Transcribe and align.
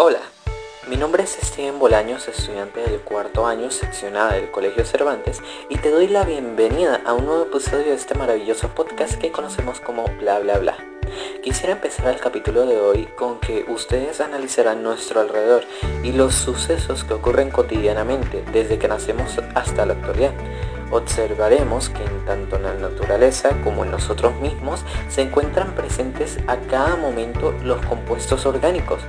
Hola, 0.00 0.20
mi 0.88 0.96
nombre 0.96 1.24
es 1.24 1.36
Steven 1.42 1.80
Bolaños, 1.80 2.28
estudiante 2.28 2.78
del 2.82 3.00
cuarto 3.00 3.48
año 3.48 3.72
seccionada 3.72 4.34
del 4.34 4.52
Colegio 4.52 4.84
Cervantes 4.84 5.42
y 5.68 5.76
te 5.78 5.90
doy 5.90 6.06
la 6.06 6.22
bienvenida 6.22 7.00
a 7.04 7.14
un 7.14 7.26
nuevo 7.26 7.42
episodio 7.42 7.86
de 7.86 7.94
este 7.94 8.14
maravilloso 8.14 8.68
podcast 8.68 9.14
que 9.14 9.32
conocemos 9.32 9.80
como 9.80 10.04
Bla 10.20 10.38
Bla 10.38 10.58
Bla. 10.58 10.76
Quisiera 11.42 11.72
empezar 11.72 12.14
el 12.14 12.20
capítulo 12.20 12.64
de 12.64 12.80
hoy 12.80 13.06
con 13.18 13.40
que 13.40 13.64
ustedes 13.66 14.20
analizarán 14.20 14.84
nuestro 14.84 15.20
alrededor 15.20 15.64
y 16.04 16.12
los 16.12 16.32
sucesos 16.32 17.02
que 17.02 17.14
ocurren 17.14 17.50
cotidianamente 17.50 18.44
desde 18.52 18.78
que 18.78 18.86
nacemos 18.86 19.40
hasta 19.56 19.84
la 19.84 19.94
actualidad. 19.94 20.32
Observaremos 20.92 21.88
que 21.88 22.04
en 22.04 22.24
tanto 22.24 22.54
en 22.54 22.62
la 22.62 22.74
naturaleza 22.74 23.60
como 23.64 23.84
en 23.84 23.90
nosotros 23.90 24.32
mismos 24.36 24.84
se 25.08 25.22
encuentran 25.22 25.74
presentes 25.74 26.38
a 26.46 26.56
cada 26.56 26.94
momento 26.94 27.50
los 27.64 27.84
compuestos 27.84 28.46
orgánicos 28.46 29.00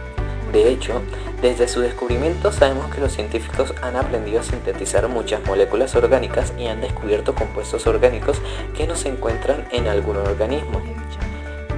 de 0.51 0.69
hecho, 0.69 1.01
desde 1.41 1.67
su 1.67 1.81
descubrimiento 1.81 2.51
sabemos 2.51 2.93
que 2.93 3.01
los 3.01 3.13
científicos 3.13 3.73
han 3.81 3.95
aprendido 3.95 4.39
a 4.39 4.43
sintetizar 4.43 5.07
muchas 5.07 5.45
moléculas 5.45 5.95
orgánicas 5.95 6.53
y 6.57 6.67
han 6.67 6.81
descubierto 6.81 7.35
compuestos 7.35 7.85
orgánicos 7.87 8.41
que 8.75 8.87
no 8.87 8.95
se 8.95 9.09
encuentran 9.09 9.67
en 9.71 9.87
algún 9.87 10.17
organismo. 10.17 10.81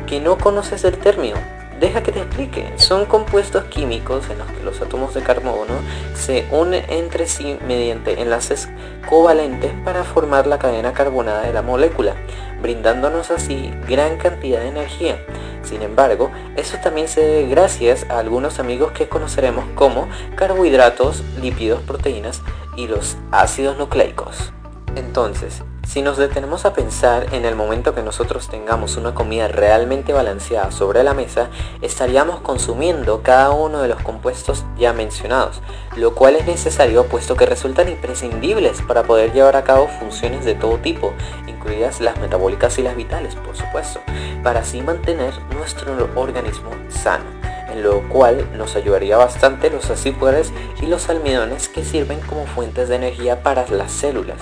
¿Que 0.08 0.20
no 0.20 0.38
conoces 0.38 0.84
el 0.84 0.98
término? 0.98 1.38
Deja 1.82 2.04
que 2.04 2.12
te 2.12 2.20
explique. 2.20 2.72
Son 2.76 3.06
compuestos 3.06 3.64
químicos 3.66 4.30
en 4.30 4.38
los 4.38 4.48
que 4.52 4.64
los 4.64 4.82
átomos 4.82 5.16
de 5.16 5.24
carbono 5.24 5.74
se 6.14 6.46
unen 6.52 6.86
entre 6.90 7.26
sí 7.26 7.58
mediante 7.68 8.22
enlaces 8.22 8.70
covalentes 9.10 9.72
para 9.84 10.04
formar 10.04 10.46
la 10.46 10.60
cadena 10.60 10.94
carbonada 10.94 11.42
de 11.42 11.54
la 11.54 11.64
molécula, 11.64 12.16
brindándonos 12.62 13.32
así 13.32 13.74
gran 13.88 14.18
cantidad 14.18 14.60
de 14.60 14.68
energía. 14.68 15.18
Sin 15.64 15.82
embargo, 15.82 16.32
eso 16.56 16.78
también 16.84 17.08
se 17.08 17.22
debe 17.22 17.48
gracias 17.48 18.06
a 18.10 18.20
algunos 18.20 18.60
amigos 18.60 18.92
que 18.92 19.08
conoceremos 19.08 19.66
como 19.76 20.08
carbohidratos, 20.36 21.24
lípidos, 21.42 21.82
proteínas 21.82 22.42
y 22.76 22.88
los 22.88 23.18
ácidos 23.32 23.78
nucleicos. 23.78 24.54
Entonces, 24.96 25.64
si 25.92 26.02
nos 26.02 26.16
detenemos 26.16 26.64
a 26.64 26.72
pensar 26.72 27.34
en 27.34 27.44
el 27.44 27.58
momento 27.58 27.94
que 27.94 28.02
nosotros 28.02 28.48
tengamos 28.48 28.96
una 28.96 29.14
comida 29.14 29.50
realmente 29.50 30.14
balanceada 30.14 30.72
sobre 30.72 31.04
la 31.04 31.14
mesa, 31.14 31.50
estaríamos 31.82 32.40
consumiendo 32.40 33.24
cada 33.24 33.52
uno 33.52 33.82
de 33.82 33.90
los 33.90 34.02
compuestos 34.02 34.64
ya 34.78 34.94
mencionados, 34.94 35.62
lo 35.98 36.16
cual 36.16 36.38
es 36.38 36.46
necesario 36.46 37.08
puesto 37.08 37.36
que 37.36 37.46
resultan 37.46 37.90
imprescindibles 37.90 38.82
para 38.84 39.04
poder 39.04 39.34
llevar 39.34 39.58
a 39.58 39.66
cabo 39.66 39.90
funciones 40.00 40.46
de 40.46 40.56
todo 40.56 40.78
tipo, 40.78 41.12
incluidas 41.46 42.00
las 42.00 42.18
metabólicas 42.22 42.80
y 42.80 42.84
las 42.84 42.96
vitales, 42.96 43.36
por 43.36 43.58
supuesto, 43.58 44.00
para 44.44 44.62
así 44.62 44.82
mantener 44.82 45.34
nuestro 45.58 45.94
organismo 46.16 46.70
sano 46.88 47.26
en 47.70 47.84
lo 47.84 48.08
cual 48.08 48.50
nos 48.58 48.78
ayudaría 48.78 49.18
bastante 49.18 49.70
los 49.70 49.90
azúcares 49.90 50.54
y 50.82 50.86
los 50.86 51.10
almidones 51.10 51.68
que 51.68 51.84
sirven 51.84 52.22
como 52.22 52.46
fuentes 52.46 52.88
de 52.88 52.96
energía 52.96 53.44
para 53.44 53.68
las 53.68 53.92
células. 53.92 54.38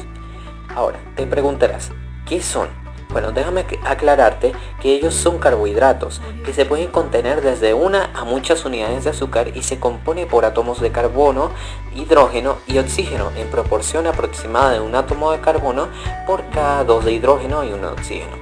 Ahora, 0.76 1.00
te 1.16 1.26
preguntarás, 1.26 1.92
¿qué 2.26 2.42
son? 2.42 2.70
Bueno, 3.12 3.32
déjame 3.32 3.66
aclararte 3.86 4.52
que 4.80 4.94
ellos 4.94 5.16
son 5.16 5.40
carbohidratos, 5.40 6.22
que 6.46 6.54
se 6.54 6.66
pueden 6.66 6.90
contener 6.90 7.42
desde 7.42 7.74
una 7.74 8.12
a 8.14 8.24
muchas 8.24 8.66
unidades 8.66 9.04
de 9.04 9.10
azúcar 9.10 9.58
y 9.58 9.64
se 9.64 9.80
compone 9.80 10.28
por 10.28 10.46
átomos 10.46 10.80
de 10.80 10.92
carbono, 10.92 11.50
hidrógeno 11.96 12.58
y 12.68 12.78
oxígeno 12.78 13.32
en 13.36 13.48
proporción 13.48 14.06
aproximada 14.06 14.74
de 14.74 14.80
un 14.80 14.94
átomo 14.94 15.32
de 15.32 15.42
carbono 15.42 15.88
por 16.28 16.48
cada 16.52 16.84
dos 16.84 17.04
de 17.04 17.14
hidrógeno 17.14 17.64
y 17.64 17.74
uno 17.74 17.88
de 17.88 17.94
oxígeno. 17.94 18.38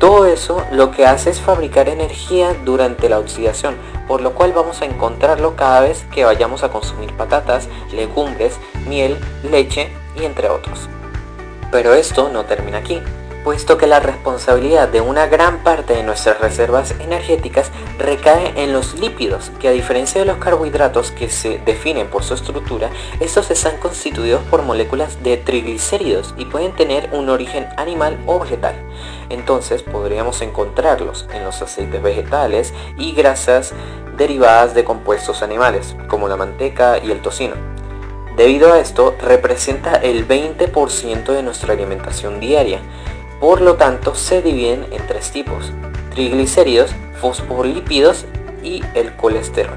Todo 0.00 0.26
eso 0.26 0.64
lo 0.72 0.90
que 0.90 1.06
hace 1.06 1.30
es 1.30 1.40
fabricar 1.40 1.88
energía 1.88 2.54
durante 2.64 3.08
la 3.08 3.20
oxidación, 3.20 3.76
por 4.08 4.22
lo 4.22 4.32
cual 4.32 4.52
vamos 4.52 4.82
a 4.82 4.86
encontrarlo 4.86 5.54
cada 5.54 5.82
vez 5.82 6.04
que 6.12 6.24
vayamos 6.24 6.64
a 6.64 6.70
consumir 6.70 7.16
patatas, 7.16 7.68
legumbres, 7.92 8.58
miel, 8.88 9.16
leche 9.44 9.92
y 10.20 10.24
entre 10.24 10.48
otros. 10.48 10.88
Pero 11.70 11.94
esto 11.94 12.30
no 12.32 12.44
termina 12.44 12.78
aquí, 12.78 13.02
puesto 13.44 13.78
que 13.78 13.86
la 13.86 14.00
responsabilidad 14.00 14.88
de 14.88 15.00
una 15.00 15.26
gran 15.26 15.62
parte 15.62 15.94
de 15.94 16.02
nuestras 16.02 16.40
reservas 16.40 16.94
energéticas 17.00 17.70
recae 17.98 18.52
en 18.56 18.72
los 18.72 18.98
lípidos, 18.98 19.50
que 19.60 19.68
a 19.68 19.72
diferencia 19.72 20.20
de 20.20 20.26
los 20.26 20.38
carbohidratos 20.38 21.12
que 21.12 21.28
se 21.28 21.58
definen 21.58 22.08
por 22.08 22.24
su 22.24 22.34
estructura, 22.34 22.90
estos 23.20 23.50
están 23.50 23.78
constituidos 23.78 24.42
por 24.44 24.62
moléculas 24.62 25.22
de 25.22 25.36
triglicéridos 25.36 26.34
y 26.36 26.46
pueden 26.46 26.74
tener 26.74 27.10
un 27.12 27.28
origen 27.28 27.68
animal 27.76 28.18
o 28.26 28.38
vegetal. 28.38 28.74
Entonces 29.28 29.82
podríamos 29.82 30.42
encontrarlos 30.42 31.26
en 31.32 31.44
los 31.44 31.62
aceites 31.62 32.02
vegetales 32.02 32.74
y 32.96 33.12
grasas 33.12 33.72
derivadas 34.16 34.74
de 34.74 34.84
compuestos 34.84 35.42
animales, 35.42 35.96
como 36.08 36.28
la 36.28 36.36
manteca 36.36 36.98
y 36.98 37.10
el 37.10 37.22
tocino. 37.22 37.77
Debido 38.38 38.72
a 38.72 38.78
esto, 38.78 39.16
representa 39.20 39.96
el 39.96 40.28
20% 40.28 41.32
de 41.32 41.42
nuestra 41.42 41.72
alimentación 41.72 42.38
diaria. 42.38 42.78
Por 43.40 43.60
lo 43.60 43.74
tanto, 43.74 44.14
se 44.14 44.42
dividen 44.42 44.86
en 44.92 45.04
tres 45.08 45.32
tipos, 45.32 45.72
triglicéridos, 46.14 46.92
fosfolípidos 47.20 48.26
y 48.62 48.80
el 48.94 49.12
colesterol. 49.16 49.74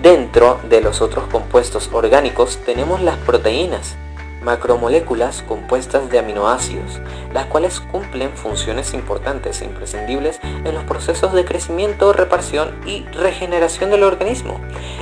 Dentro 0.00 0.60
de 0.70 0.80
los 0.80 1.00
otros 1.00 1.24
compuestos 1.26 1.90
orgánicos 1.92 2.60
tenemos 2.64 3.02
las 3.02 3.16
proteínas, 3.16 3.96
macromoléculas 4.42 5.42
compuestas 5.42 6.10
de 6.10 6.18
aminoácidos, 6.18 7.00
las 7.32 7.46
cuales 7.46 7.80
cumplen 7.80 8.30
funciones 8.32 8.94
importantes 8.94 9.60
e 9.60 9.64
imprescindibles 9.64 10.40
en 10.42 10.74
los 10.74 10.84
procesos 10.84 11.32
de 11.32 11.44
crecimiento, 11.44 12.12
reparación 12.12 12.78
y 12.86 13.04
regeneración 13.06 13.90
del 13.90 14.04
organismo. 14.04 14.60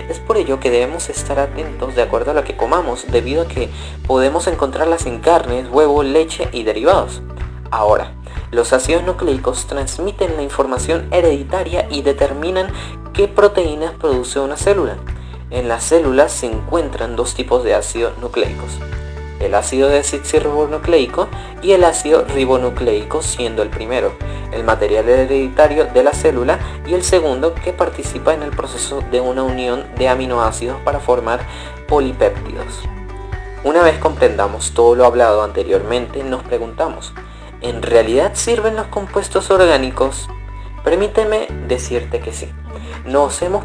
Es 0.08 0.18
por 0.18 0.36
ello 0.36 0.60
que 0.60 0.70
debemos 0.70 1.10
estar 1.10 1.38
atentos 1.38 1.94
de 1.94 2.02
acuerdo 2.02 2.30
a 2.30 2.34
lo 2.34 2.44
que 2.44 2.56
comamos, 2.56 3.06
debido 3.10 3.42
a 3.42 3.48
que 3.48 3.68
podemos 4.06 4.46
encontrarlas 4.46 5.06
en 5.06 5.20
carnes, 5.20 5.68
huevo, 5.70 6.02
leche 6.02 6.48
y 6.52 6.62
derivados. 6.62 7.22
Ahora, 7.70 8.12
los 8.50 8.72
ácidos 8.72 9.02
nucleicos 9.02 9.66
transmiten 9.66 10.36
la 10.36 10.42
información 10.42 11.08
hereditaria 11.10 11.86
y 11.90 12.02
determinan 12.02 12.72
qué 13.12 13.28
proteínas 13.28 13.92
produce 13.94 14.38
una 14.38 14.56
célula. 14.56 14.96
En 15.50 15.68
las 15.68 15.84
células 15.84 16.32
se 16.32 16.46
encuentran 16.46 17.16
dos 17.16 17.34
tipos 17.34 17.64
de 17.64 17.74
ácidos 17.74 18.18
nucleicos, 18.18 18.78
el 19.40 19.54
ácido 19.54 19.88
desoxirribonucleico 19.88 21.28
y 21.62 21.72
el 21.72 21.84
ácido 21.84 22.24
ribonucleico 22.24 23.22
siendo 23.22 23.62
el 23.62 23.70
primero, 23.70 24.12
el 24.52 24.64
material 24.64 25.08
hereditario 25.08 25.86
de 25.86 26.02
la 26.02 26.12
célula 26.12 26.58
y 26.86 26.94
el 26.94 27.02
segundo 27.02 27.54
que 27.54 27.72
participa 27.72 28.34
en 28.34 28.42
el 28.42 28.50
proceso 28.50 29.02
de 29.10 29.20
una 29.20 29.42
unión 29.42 29.84
de 29.96 30.08
aminoácidos 30.08 30.80
para 30.82 31.00
formar 31.00 31.40
polipéptidos. 31.88 32.82
Una 33.64 33.82
vez 33.82 33.98
comprendamos 33.98 34.72
todo 34.72 34.94
lo 34.94 35.04
hablado 35.04 35.42
anteriormente, 35.42 36.22
nos 36.22 36.42
preguntamos, 36.42 37.12
¿en 37.60 37.82
realidad 37.82 38.32
sirven 38.34 38.76
los 38.76 38.86
compuestos 38.86 39.50
orgánicos? 39.50 40.28
Permíteme 40.86 41.48
decirte 41.66 42.20
que 42.20 42.32
sí. 42.32 42.48
Nos 43.06 43.42
hemos 43.42 43.64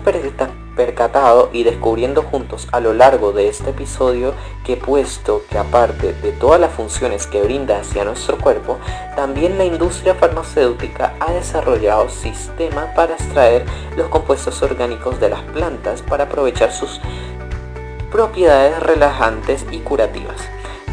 percatado 0.76 1.52
y 1.54 1.62
descubriendo 1.62 2.24
juntos 2.24 2.68
a 2.72 2.80
lo 2.80 2.96
largo 2.96 3.32
de 3.32 3.48
este 3.48 3.70
episodio 3.70 4.34
que 4.66 4.76
puesto 4.76 5.44
que 5.48 5.60
aparte 5.60 6.14
de 6.14 6.32
todas 6.32 6.60
las 6.60 6.72
funciones 6.74 7.28
que 7.28 7.44
brinda 7.44 7.78
hacia 7.78 8.06
nuestro 8.06 8.40
cuerpo, 8.40 8.80
también 9.16 9.60
la 9.60 9.66
industria 9.66 10.16
farmacéutica 10.16 11.14
ha 11.20 11.32
desarrollado 11.32 12.10
sistemas 12.10 12.88
para 12.96 13.14
extraer 13.14 13.66
los 13.96 14.08
compuestos 14.08 14.60
orgánicos 14.64 15.20
de 15.20 15.30
las 15.30 15.44
plantas 15.44 16.02
para 16.02 16.24
aprovechar 16.24 16.72
sus 16.72 17.00
propiedades 18.12 18.82
relajantes 18.82 19.64
y 19.70 19.78
curativas. 19.82 20.42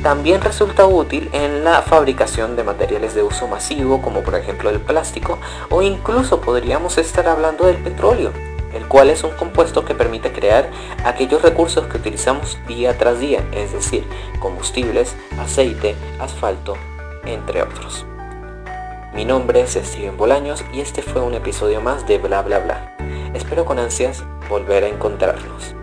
También 0.02 0.40
resulta 0.40 0.86
útil 0.86 1.28
en 1.32 1.64
la 1.64 1.82
fabricación 1.82 2.54
de 2.54 2.62
materiales 2.62 3.14
de 3.14 3.24
uso 3.24 3.48
masivo 3.48 4.00
como 4.00 4.22
por 4.22 4.36
ejemplo 4.36 4.70
el 4.70 4.80
plástico 4.80 5.38
o 5.70 5.82
incluso 5.82 6.40
podríamos 6.40 6.98
estar 6.98 7.26
hablando 7.26 7.66
del 7.66 7.78
petróleo, 7.78 8.32
el 8.72 8.86
cual 8.86 9.10
es 9.10 9.24
un 9.24 9.32
compuesto 9.32 9.84
que 9.84 9.96
permite 9.96 10.32
crear 10.32 10.70
aquellos 11.04 11.42
recursos 11.42 11.86
que 11.86 11.96
utilizamos 11.96 12.58
día 12.68 12.96
tras 12.96 13.18
día, 13.18 13.44
es 13.52 13.72
decir, 13.72 14.06
combustibles, 14.38 15.16
aceite, 15.40 15.96
asfalto, 16.20 16.76
entre 17.24 17.62
otros. 17.62 18.06
Mi 19.14 19.24
nombre 19.24 19.62
es 19.62 19.72
Steven 19.72 20.16
Bolaños 20.16 20.64
y 20.72 20.80
este 20.80 21.02
fue 21.02 21.22
un 21.22 21.34
episodio 21.34 21.80
más 21.80 22.06
de 22.06 22.18
Bla 22.18 22.42
Bla 22.42 22.60
Bla. 22.60 22.96
Espero 23.34 23.64
con 23.64 23.80
ansias 23.80 24.22
volver 24.48 24.84
a 24.84 24.88
encontrarnos. 24.88 25.77